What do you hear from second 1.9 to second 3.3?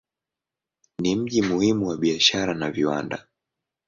biashara na viwanda.